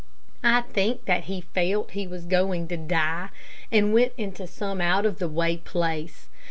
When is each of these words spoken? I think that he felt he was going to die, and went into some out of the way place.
I 0.43 0.61
think 0.61 1.05
that 1.05 1.25
he 1.25 1.41
felt 1.41 1.91
he 1.91 2.07
was 2.07 2.25
going 2.25 2.67
to 2.69 2.77
die, 2.77 3.29
and 3.71 3.93
went 3.93 4.13
into 4.17 4.47
some 4.47 4.81
out 4.81 5.05
of 5.05 5.19
the 5.19 5.29
way 5.29 5.57
place. 5.57 6.27